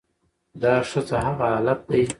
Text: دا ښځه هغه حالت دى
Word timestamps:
دا 0.61 0.73
ښځه 0.89 1.17
هغه 1.25 1.45
حالت 1.53 1.79
دى 1.89 2.01